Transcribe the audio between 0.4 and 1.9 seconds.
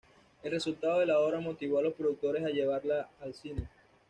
El resultado de la obra motivó a